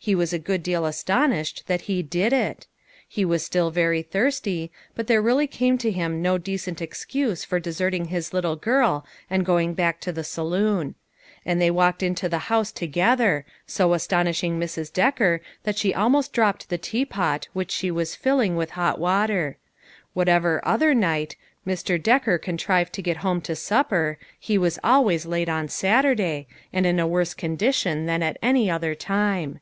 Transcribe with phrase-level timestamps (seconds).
[0.00, 2.68] He was a good deal astonished that he did it.
[3.08, 7.58] He was still very thirsty, but there really came to him no decent excuse for
[7.58, 10.94] deserting his little girl and going back to the saloon.
[11.44, 15.42] And they walked into, the house together, so astonishing 132 LITTLE FISHERS: AND THEIR NETS.
[15.42, 15.42] Mrs.
[15.42, 19.56] Decker that she almost dropped the teapot which she was filling with hot water.
[20.14, 21.34] What ever other night,
[21.66, 22.00] Mr.
[22.00, 27.00] Decker contrived to get home to supper, he was always late on Saturday, and in
[27.00, 29.58] a worse condition than at any other time.